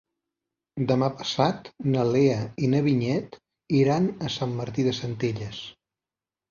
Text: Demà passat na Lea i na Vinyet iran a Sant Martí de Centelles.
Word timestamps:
Demà 0.91 1.09
passat 1.19 1.69
na 1.97 2.07
Lea 2.15 2.39
i 2.65 2.71
na 2.73 2.81
Vinyet 2.89 3.39
iran 3.83 4.13
a 4.31 4.35
Sant 4.41 4.61
Martí 4.63 4.89
de 4.91 4.97
Centelles. 5.05 5.67